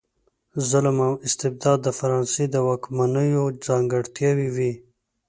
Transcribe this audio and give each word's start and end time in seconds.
ظلم 0.69 0.97
او 1.07 1.13
استبداد 1.27 1.79
د 1.83 1.87
فرانسې 1.99 2.43
د 2.49 2.55
واکمنیو 2.67 3.43
ځانګړتیاوې 3.65 4.47
وې. 4.55 4.71